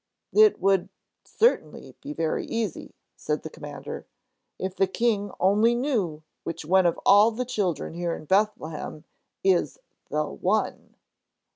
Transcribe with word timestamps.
"It 0.33 0.59
would 0.59 0.89
certainly 1.25 1.93
be 2.01 2.11
very 2.11 2.43
easy," 2.47 2.95
said 3.15 3.43
the 3.43 3.51
Commander, 3.51 4.07
"if 4.57 4.75
the 4.75 4.87
King 4.87 5.29
only 5.39 5.75
knew 5.75 6.23
which 6.43 6.65
one 6.65 6.87
of 6.87 6.99
all 7.05 7.29
the 7.29 7.45
children 7.45 7.93
here 7.93 8.15
in 8.15 8.25
Bethlehem 8.25 9.03
is 9.43 9.77
The 10.09 10.25
One." 10.25 10.95